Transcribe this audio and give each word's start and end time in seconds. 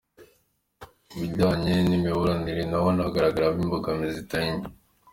Ku 1.07 1.13
bijyanye 1.21 1.73
n’imiburanire 1.87 2.61
naho 2.69 2.87
haragaragaramo 2.93 3.59
imbogamizi 3.65 4.15
zitari 4.19 4.49
nke: 4.55 4.69